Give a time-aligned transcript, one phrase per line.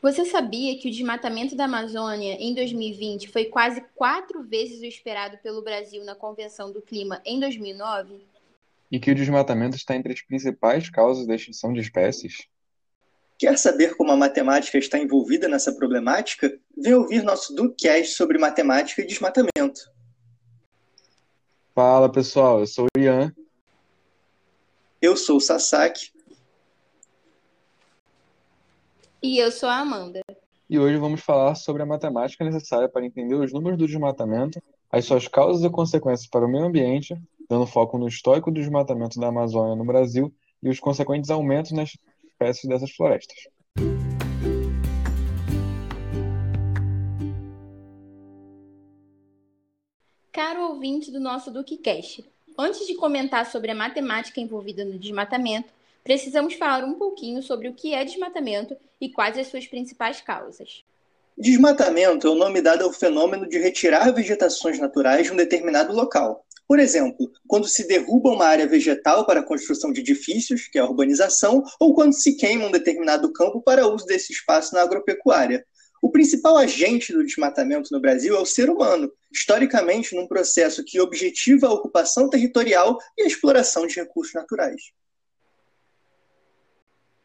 [0.00, 5.38] Você sabia que o desmatamento da Amazônia em 2020 foi quase quatro vezes o esperado
[5.38, 8.24] pelo Brasil na Convenção do Clima em 2009?
[8.92, 12.46] E que o desmatamento está entre as principais causas da extinção de espécies?
[13.36, 16.58] Quer saber como a matemática está envolvida nessa problemática?
[16.76, 19.92] Vem ouvir nosso Ducast sobre matemática e desmatamento.
[21.74, 23.34] Fala pessoal, eu sou o Ian.
[25.02, 26.12] Eu sou o Sasaki.
[29.20, 30.20] E eu sou a Amanda.
[30.70, 35.06] E hoje vamos falar sobre a matemática necessária para entender os números do desmatamento, as
[35.06, 37.20] suas causas e consequências para o meio ambiente,
[37.50, 41.98] dando foco no histórico do desmatamento da Amazônia no Brasil e os consequentes aumentos nas
[42.24, 43.36] espécies dessas florestas.
[50.30, 52.24] Caro ouvinte do nosso DuqueCast,
[52.56, 55.76] antes de comentar sobre a matemática envolvida no desmatamento,
[56.08, 60.82] precisamos falar um pouquinho sobre o que é desmatamento e quais as suas principais causas.
[61.36, 66.46] Desmatamento é o nome dado ao fenômeno de retirar vegetações naturais de um determinado local.
[66.66, 70.80] Por exemplo, quando se derruba uma área vegetal para a construção de edifícios, que é
[70.80, 75.62] a urbanização, ou quando se queima um determinado campo para uso desse espaço na agropecuária.
[76.00, 81.02] O principal agente do desmatamento no Brasil é o ser humano, historicamente num processo que
[81.02, 84.80] objetiva a ocupação territorial e a exploração de recursos naturais.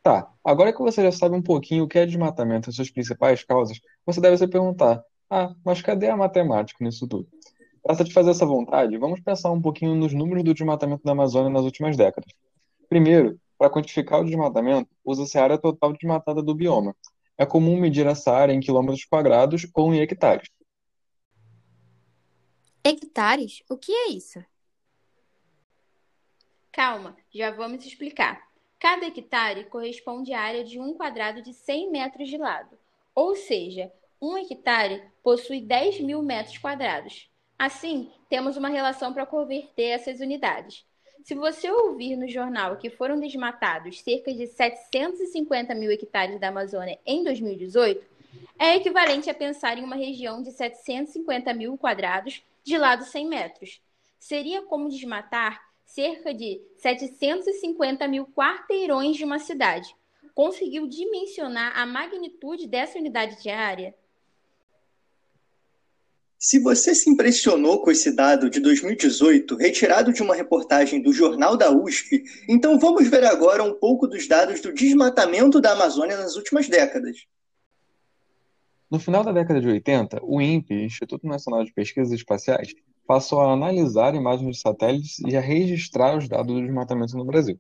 [0.04, 3.42] Tá, agora que você já sabe um pouquinho o que é desmatamento e suas principais
[3.42, 7.26] causas, você deve se perguntar: ah, mas cadê a matemática nisso tudo?
[7.82, 11.64] Para satisfazer essa vontade, vamos pensar um pouquinho nos números do desmatamento da Amazônia nas
[11.64, 12.30] últimas décadas.
[12.90, 16.94] Primeiro, para quantificar o desmatamento, usa-se a área total desmatada do bioma.
[17.38, 20.50] É comum medir essa área em quilômetros quadrados ou em hectares.
[22.84, 23.64] Hectares?
[23.70, 24.44] O que é isso?
[26.74, 28.53] Calma, já vamos explicar.
[28.84, 32.78] Cada hectare corresponde à área de um quadrado de 100 metros de lado,
[33.16, 33.90] ou seja,
[34.22, 37.32] um hectare possui 10 mil metros quadrados.
[37.58, 40.86] Assim, temos uma relação para converter essas unidades.
[41.24, 47.00] Se você ouvir no jornal que foram desmatados cerca de 750 mil hectares da Amazônia
[47.06, 48.06] em 2018,
[48.60, 53.82] é equivalente a pensar em uma região de 750 mil quadrados de lado 100 metros.
[54.20, 59.96] Seria como desmatar cerca de 750 mil quarteirões de uma cidade.
[60.34, 63.94] Conseguiu dimensionar a magnitude dessa unidade de área?
[66.40, 71.56] Se você se impressionou com esse dado de 2018, retirado de uma reportagem do Jornal
[71.56, 76.36] da USP, então vamos ver agora um pouco dos dados do desmatamento da Amazônia nas
[76.36, 77.28] últimas décadas.
[78.90, 82.74] No final da década de 80, o INPE, Instituto Nacional de Pesquisas Espaciais,
[83.06, 87.60] passou a analisar imagens de satélites e a registrar os dados do desmatamento no Brasil.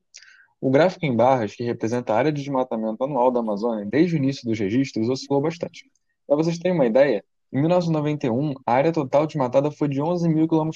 [0.59, 4.17] O gráfico em barras, que representa a área de desmatamento anual da Amazônia desde o
[4.17, 5.91] início dos registros, oscilou bastante.
[6.25, 10.47] Para vocês terem uma ideia, em 1991, a área total desmatada foi de 11 mil
[10.47, 10.71] km,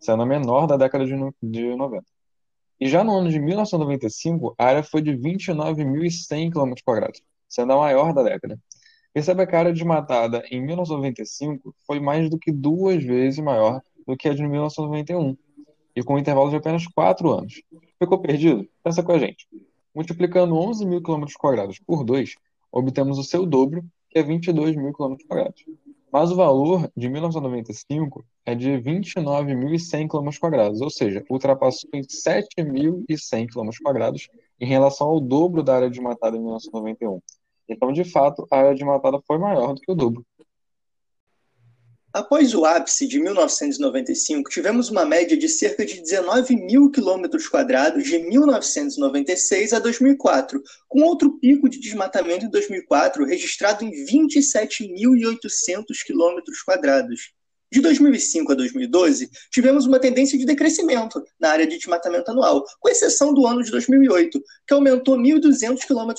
[0.00, 2.04] sendo a menor da década de 90.
[2.78, 6.74] E já no ano de 1995, a área foi de 29.100 km,
[7.48, 8.58] sendo a maior da década.
[9.12, 14.16] Perceba que a área desmatada em 1995 foi mais do que duas vezes maior do
[14.16, 15.36] que a de 1991,
[15.94, 17.62] e com um intervalo de apenas quatro anos.
[17.98, 18.68] Ficou perdido?
[18.82, 19.48] Pensa com a gente.
[19.94, 21.24] Multiplicando 11 mil km
[21.86, 22.34] por 2,
[22.70, 25.16] obtemos o seu dobro, que é 22 mil km.
[26.12, 33.72] Mas o valor de 1995 é de 29.100 km, ou seja, ultrapassou em 7.100 km
[34.60, 37.20] em relação ao dobro da área desmatada em 1991.
[37.70, 40.26] Então, de fato, a área de matada foi maior do que o dobro.
[42.12, 48.02] Após o ápice de 1995, tivemos uma média de cerca de 19 mil quilômetros quadrados
[48.02, 56.60] de 1996 a 2004, com outro pico de desmatamento em 2004 registrado em 27.800 quilômetros
[56.64, 57.32] quadrados.
[57.72, 62.88] De 2005 a 2012, tivemos uma tendência de decrescimento na área de desmatamento anual, com
[62.88, 66.12] exceção do ano de 2008, que aumentou 1.200 km,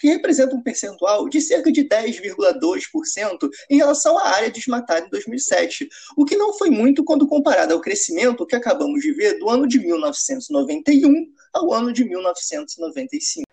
[0.00, 5.88] que representa um percentual de cerca de 10,2% em relação à área desmatada em 2007,
[6.16, 9.66] o que não foi muito quando comparado ao crescimento que acabamos de ver do ano
[9.66, 13.48] de 1991 ao ano de 1995.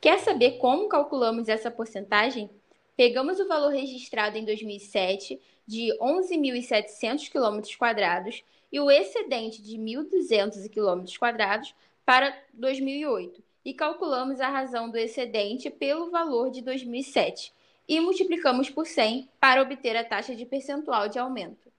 [0.00, 2.50] Quer saber como calculamos essa porcentagem?
[2.96, 11.04] Pegamos o valor registrado em 2007 de 11.700 km e o excedente de 1.200 km
[12.04, 17.52] para 2008 e calculamos a razão do excedente pelo valor de 2007
[17.88, 21.72] e multiplicamos por 100 para obter a taxa de percentual de aumento.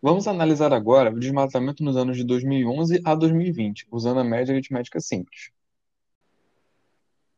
[0.00, 5.00] Vamos analisar agora o desmatamento nos anos de 2011 a 2020, usando a média aritmética
[5.00, 5.50] simples.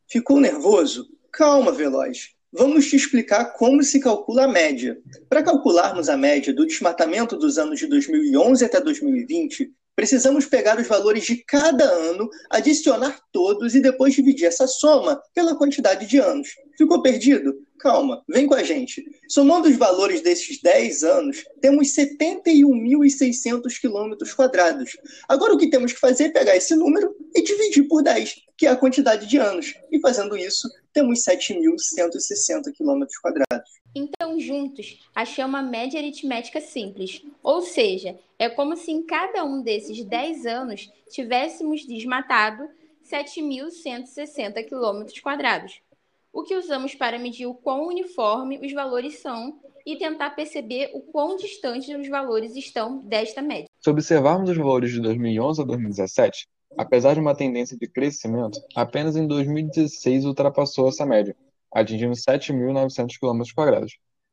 [0.07, 1.09] Ficou nervoso?
[1.31, 2.35] Calma, Veloz.
[2.51, 4.97] Vamos te explicar como se calcula a média.
[5.29, 10.87] Para calcularmos a média do desmatamento dos anos de 2011 até 2020, precisamos pegar os
[10.87, 16.49] valores de cada ano, adicionar todos e depois dividir essa soma pela quantidade de anos.
[16.79, 17.61] Ficou perdido?
[17.77, 19.05] Calma, vem com a gente.
[19.27, 24.95] Somando os valores desses 10 anos, temos 71.600 quilômetros quadrados.
[25.27, 28.65] Agora o que temos que fazer é pegar esse número e dividir por 10, que
[28.65, 29.73] é a quantidade de anos.
[29.91, 33.69] E fazendo isso, temos 7.160 quilômetros quadrados.
[33.93, 37.21] Então, juntos, a média aritmética simples.
[37.43, 42.69] Ou seja, é como se em cada um desses 10 anos tivéssemos desmatado
[43.05, 45.81] 7.160 quilômetros quadrados
[46.31, 51.01] o que usamos para medir o quão uniforme os valores são e tentar perceber o
[51.01, 53.67] quão distantes os valores estão desta média.
[53.79, 56.47] Se observarmos os valores de 2011 a 2017,
[56.77, 61.35] apesar de uma tendência de crescimento, apenas em 2016 ultrapassou essa média,
[61.73, 63.85] atingindo 7.900 km.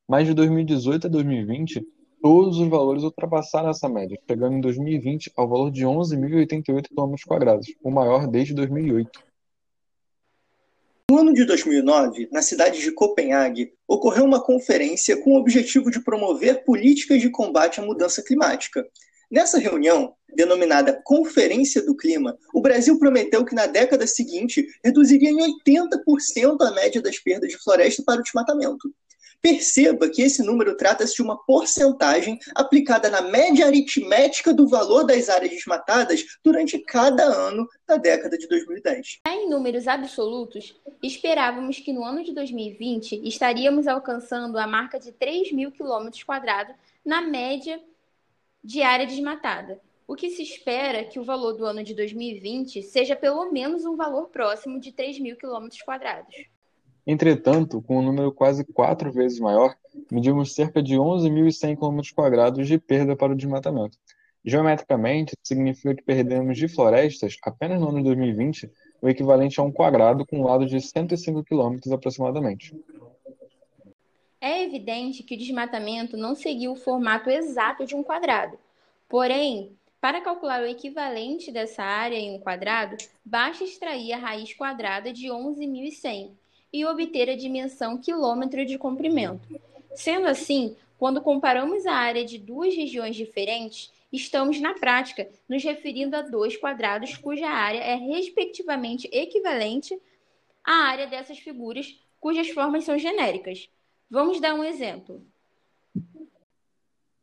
[0.08, 1.82] Mas de 2018 a 2020,
[2.22, 7.90] todos os valores ultrapassaram essa média, chegando em 2020 ao valor de 11.088 km, o
[7.90, 9.26] maior desde 2008.
[11.16, 16.04] No ano de 2009, na cidade de Copenhague, ocorreu uma conferência com o objetivo de
[16.04, 18.86] promover políticas de combate à mudança climática.
[19.30, 25.38] Nessa reunião, denominada Conferência do Clima, o Brasil prometeu que na década seguinte reduziria em
[25.64, 28.92] 80% a média das perdas de floresta para o desmatamento.
[29.46, 35.28] Perceba que esse número trata-se de uma porcentagem aplicada na média aritmética do valor das
[35.28, 39.20] áreas desmatadas durante cada ano da década de 2010.
[39.24, 45.52] Em números absolutos, esperávamos que no ano de 2020 estaríamos alcançando a marca de 3
[45.52, 47.80] mil quilômetros quadrados na média
[48.64, 49.80] de área desmatada.
[50.08, 53.94] O que se espera que o valor do ano de 2020 seja pelo menos um
[53.94, 56.34] valor próximo de 3 mil quilômetros quadrados.
[57.06, 59.76] Entretanto, com um número quase quatro vezes maior,
[60.10, 63.96] medimos cerca de 11.100 km de perda para o desmatamento.
[64.44, 68.70] Geometricamente, significa que perdemos de florestas, apenas no ano de 2020,
[69.00, 72.74] o equivalente a um quadrado com um lado de 105 km aproximadamente.
[74.40, 78.58] É evidente que o desmatamento não seguiu o formato exato de um quadrado.
[79.08, 85.12] Porém, para calcular o equivalente dessa área em um quadrado, basta extrair a raiz quadrada
[85.12, 86.30] de 11.100
[86.72, 89.48] e obter a dimensão quilômetro de comprimento.
[89.94, 96.16] Sendo assim, quando comparamos a área de duas regiões diferentes, estamos, na prática, nos referindo
[96.16, 99.98] a dois quadrados cuja área é respectivamente equivalente
[100.64, 103.68] à área dessas figuras cujas formas são genéricas.
[104.10, 105.24] Vamos dar um exemplo.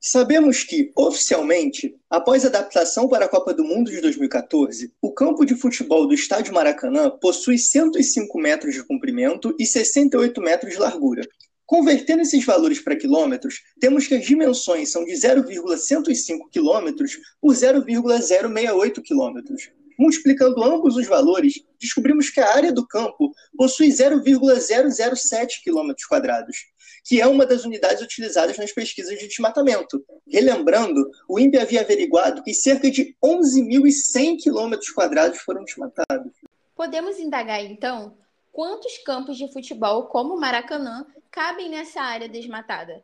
[0.05, 5.45] Sabemos que, oficialmente, após a adaptação para a Copa do Mundo de 2014, o campo
[5.45, 11.25] de futebol do Estádio Maracanã possui 105 metros de comprimento e 68 metros de largura.
[11.65, 19.01] Convertendo esses valores para quilômetros, temos que as dimensões são de 0,105 quilômetros por 0,068
[19.01, 19.71] quilômetros.
[19.97, 26.72] Multiplicando ambos os valores, descobrimos que a área do campo possui 0,007 quilômetros quadrados
[27.03, 30.03] que é uma das unidades utilizadas nas pesquisas de desmatamento.
[30.27, 36.31] Relembrando, o INPE havia averiguado que cerca de 11.100 quilômetros quadrados foram desmatados.
[36.75, 38.17] Podemos indagar, então,
[38.51, 43.03] quantos campos de futebol como o Maracanã cabem nessa área desmatada?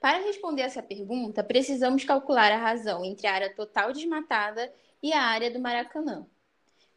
[0.00, 4.72] Para responder essa pergunta, precisamos calcular a razão entre a área total desmatada
[5.02, 6.26] e a área do Maracanã.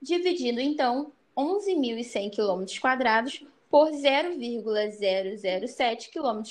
[0.01, 2.79] Dividindo, então, 11.100 km
[3.77, 6.41] por 0,007 km.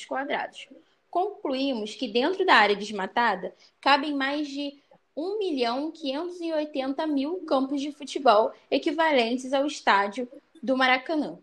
[1.11, 4.79] Concluímos que dentro da área desmatada cabem mais de
[5.17, 10.29] 1 milhão 580 mil campos de futebol equivalentes ao estádio
[10.63, 11.37] do Maracanã.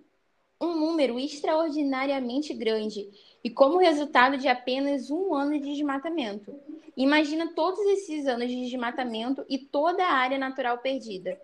[0.61, 3.09] Um número extraordinariamente grande
[3.43, 6.55] e como resultado de apenas um ano de desmatamento.
[6.95, 11.37] Imagina todos esses anos de desmatamento e toda a área natural perdida.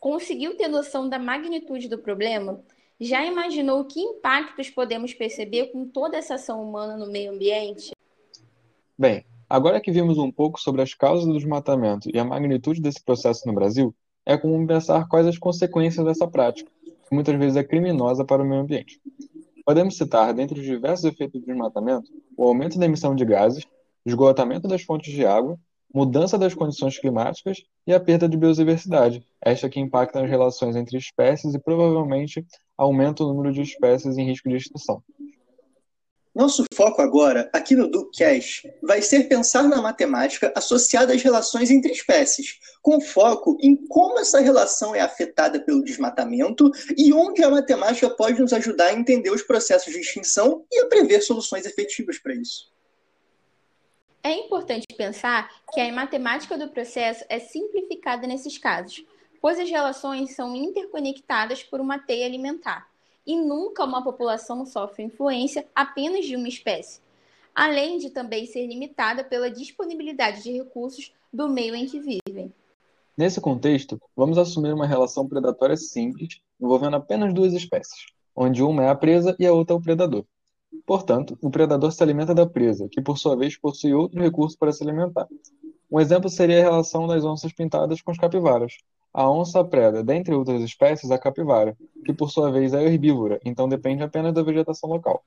[0.00, 2.60] Conseguiu ter noção da magnitude do problema?
[3.00, 7.90] Já imaginou que impactos podemos perceber com toda essa ação humana no meio ambiente?
[8.96, 13.02] Bem, agora que vimos um pouco sobre as causas do desmatamento e a magnitude desse
[13.02, 13.92] processo no Brasil,
[14.24, 18.46] é comum pensar quais as consequências dessa prática, que muitas vezes é criminosa para o
[18.46, 19.00] meio ambiente.
[19.64, 23.64] Podemos citar, dentre os diversos efeitos do desmatamento, o aumento da emissão de gases,
[24.06, 25.58] esgotamento das fontes de água,
[25.92, 30.96] mudança das condições climáticas e a perda de biodiversidade, esta que impacta as relações entre
[30.96, 32.44] espécies e provavelmente
[32.76, 35.02] aumenta o número de espécies em risco de extinção.
[36.34, 41.92] Nosso foco agora, aqui no DuCast, vai ser pensar na matemática associada às relações entre
[41.92, 48.10] espécies, com foco em como essa relação é afetada pelo desmatamento e onde a matemática
[48.10, 52.34] pode nos ajudar a entender os processos de extinção e a prever soluções efetivas para
[52.34, 52.74] isso.
[54.20, 59.04] É importante pensar que a matemática do processo é simplificada nesses casos,
[59.44, 62.88] pois as relações são interconectadas por uma teia alimentar
[63.26, 67.02] e nunca uma população sofre influência apenas de uma espécie,
[67.54, 72.50] além de também ser limitada pela disponibilidade de recursos do meio em que vivem.
[73.18, 78.88] Nesse contexto, vamos assumir uma relação predatória simples envolvendo apenas duas espécies, onde uma é
[78.88, 80.24] a presa e a outra é o predador.
[80.86, 84.72] Portanto, o predador se alimenta da presa, que por sua vez possui outro recurso para
[84.72, 85.28] se alimentar.
[85.92, 88.78] Um exemplo seria a relação das onças pintadas com os capivaras,
[89.14, 93.68] a onça preda, dentre outras espécies, a capivara, que por sua vez é herbívora, então
[93.68, 95.24] depende apenas da vegetação local.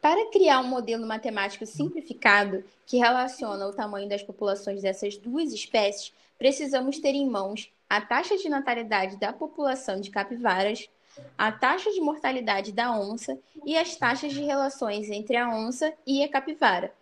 [0.00, 6.14] Para criar um modelo matemático simplificado que relaciona o tamanho das populações dessas duas espécies,
[6.38, 10.88] precisamos ter em mãos a taxa de natalidade da população de capivaras,
[11.36, 16.22] a taxa de mortalidade da onça e as taxas de relações entre a onça e
[16.22, 16.94] a capivara,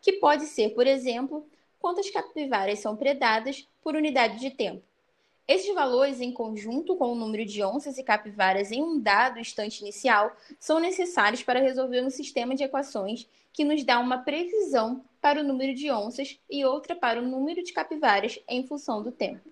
[0.00, 1.44] que pode ser, por exemplo,
[1.80, 4.82] quantas capivaras são predadas por unidade de tempo.
[5.46, 9.80] Esses valores, em conjunto com o número de onças e capivaras em um dado instante
[9.80, 15.40] inicial, são necessários para resolver um sistema de equações que nos dá uma previsão para
[15.40, 19.50] o número de onças e outra para o número de capivaras em função do tempo.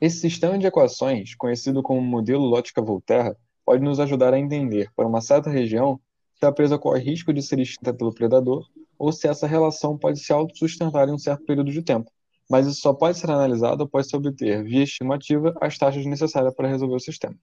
[0.00, 5.20] Esse sistema de equações, conhecido como modelo Lotka-Volterra, pode nos ajudar a entender, para uma
[5.20, 5.98] certa região,
[6.34, 8.68] se a presa corre risco de ser extinta pelo predador
[8.98, 12.10] ou se essa relação pode se autossustentar em um certo período de tempo,
[12.48, 16.68] mas isso só pode ser analisado após se obter, via estimativa, as taxas necessárias para
[16.68, 17.36] resolver o sistema.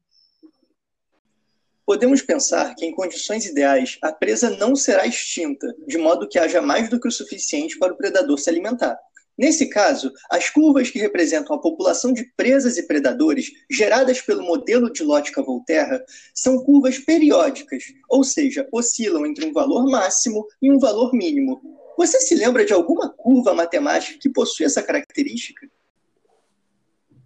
[1.85, 6.61] Podemos pensar que, em condições ideais, a presa não será extinta, de modo que haja
[6.61, 8.97] mais do que o suficiente para o predador se alimentar.
[9.37, 14.93] Nesse caso, as curvas que representam a população de presas e predadores geradas pelo modelo
[14.93, 16.03] de Lotka-Volterra
[16.35, 21.82] são curvas periódicas, ou seja, oscilam entre um valor máximo e um valor mínimo.
[21.97, 25.67] Você se lembra de alguma curva matemática que possui essa característica?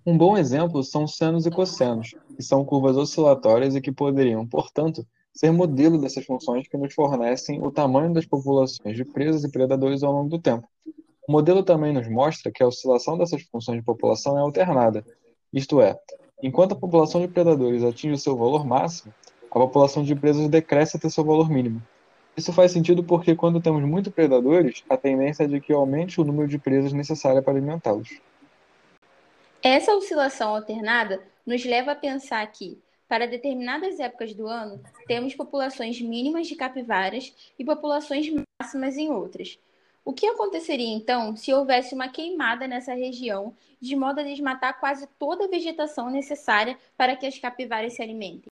[0.05, 5.05] Um bom exemplo são senos e cossenos, que são curvas oscilatórias e que poderiam, portanto,
[5.33, 10.03] ser modelo dessas funções que nos fornecem o tamanho das populações de presas e predadores
[10.03, 10.67] ao longo do tempo.
[11.27, 15.05] O modelo também nos mostra que a oscilação dessas funções de população é alternada,
[15.53, 15.99] isto é,
[16.41, 19.13] enquanto a população de predadores atinge o seu valor máximo,
[19.51, 21.81] a população de presas decresce até seu valor mínimo.
[22.37, 26.23] Isso faz sentido porque quando temos muitos predadores, a tendência é de que aumente o
[26.23, 28.21] número de presas necessária para alimentá-los.
[29.63, 32.77] Essa oscilação alternada nos leva a pensar que,
[33.09, 39.57] para determinadas épocas do ano, temos populações mínimas de capivaras e populações máximas em outras,
[40.07, 45.05] o que aconteceria então se houvesse uma queimada nessa região, de modo a desmatar quase
[45.19, 48.49] toda a vegetação necessária para que as capivaras se alimentem?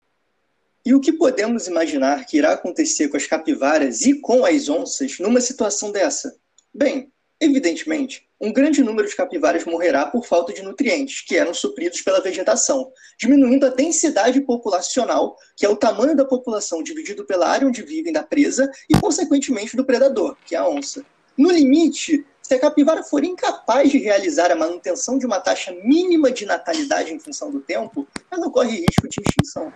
[0.86, 5.18] E o que podemos imaginar que irá acontecer com as capivaras e com as onças
[5.18, 6.36] numa situação dessa?
[6.74, 7.10] Bem,
[7.40, 12.20] evidentemente, um grande número de capivaras morrerá por falta de nutrientes que eram supridos pela
[12.20, 17.82] vegetação, diminuindo a densidade populacional, que é o tamanho da população dividido pela área onde
[17.82, 21.02] vivem da presa e, consequentemente, do predador, que é a onça.
[21.34, 26.30] No limite, se a capivara for incapaz de realizar a manutenção de uma taxa mínima
[26.30, 29.72] de natalidade em função do tempo, ela corre risco de extinção.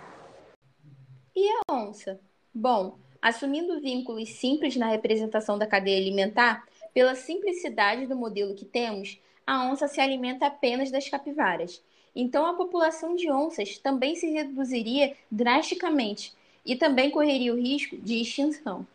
[1.41, 2.19] E a onça?
[2.53, 9.17] Bom, assumindo vínculos simples na representação da cadeia alimentar, pela simplicidade do modelo que temos,
[9.47, 11.81] a onça se alimenta apenas das capivaras.
[12.13, 18.19] Então a população de onças também se reduziria drasticamente e também correria o risco de
[18.19, 18.85] extinção.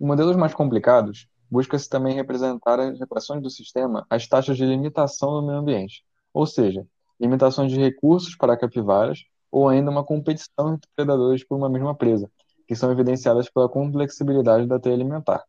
[0.00, 5.30] Em modelos mais complicados, busca-se também representar as equações do sistema as taxas de limitação
[5.42, 6.86] do meio ambiente, ou seja,
[7.20, 12.30] limitações de recursos para capivaras ou ainda uma competição entre predadores por uma mesma presa,
[12.66, 15.44] que são evidenciadas pela complexibilidade da teia alimentar.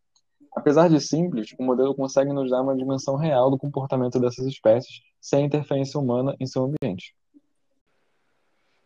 [0.53, 5.01] Apesar de simples, o modelo consegue nos dar uma dimensão real do comportamento dessas espécies
[5.19, 7.15] sem interferência humana em seu ambiente.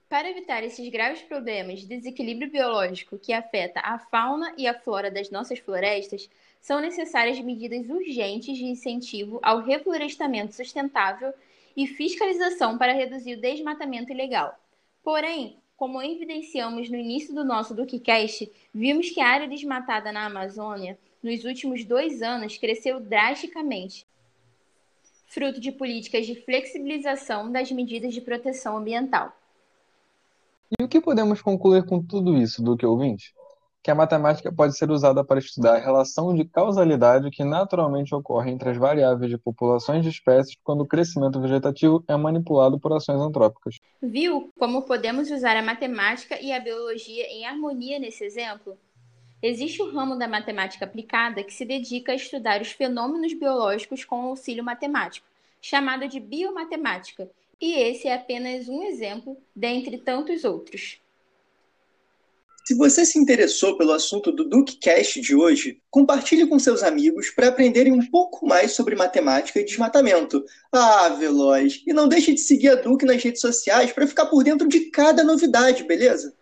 [0.07, 5.09] Para evitar esses graves problemas de desequilíbrio biológico que afeta a fauna e a flora
[5.09, 6.29] das nossas florestas,
[6.61, 11.33] são necessárias medidas urgentes de incentivo ao reflorestamento sustentável
[11.75, 14.57] e fiscalização para reduzir o desmatamento ilegal.
[15.05, 20.97] Porém, como evidenciamos no início do nosso DuqueCast, vimos que a área desmatada na Amazônia
[21.21, 24.07] nos últimos dois anos cresceu drasticamente,
[25.27, 29.31] fruto de políticas de flexibilização das medidas de proteção ambiental.
[30.79, 33.31] E o que podemos concluir com tudo isso, do que ouvinte?
[33.85, 38.49] Que a matemática pode ser usada para estudar a relação de causalidade que naturalmente ocorre
[38.49, 43.21] entre as variáveis de populações de espécies quando o crescimento vegetativo é manipulado por ações
[43.21, 43.77] antrópicas.
[44.01, 48.75] Viu como podemos usar a matemática e a biologia em harmonia nesse exemplo?
[49.39, 54.15] Existe o ramo da matemática aplicada que se dedica a estudar os fenômenos biológicos com
[54.15, 55.27] auxílio matemático,
[55.61, 57.29] chamado de biomatemática,
[57.61, 61.04] e esse é apenas um exemplo dentre tantos outros.
[62.67, 67.49] Se você se interessou pelo assunto do DukeCast de hoje, compartilhe com seus amigos para
[67.49, 70.43] aprenderem um pouco mais sobre matemática e desmatamento.
[70.71, 71.83] Ah, Veloz!
[71.85, 74.89] E não deixe de seguir a Duke nas redes sociais para ficar por dentro de
[74.89, 76.33] cada novidade, beleza?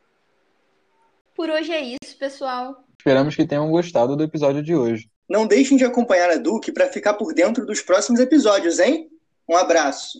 [1.36, 2.86] Por hoje é isso, pessoal.
[2.98, 5.10] Esperamos que tenham gostado do episódio de hoje.
[5.30, 9.10] Não deixem de acompanhar a Duke para ficar por dentro dos próximos episódios, hein?
[9.50, 10.20] Um abraço!